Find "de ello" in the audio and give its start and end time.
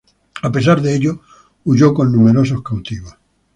0.81-1.21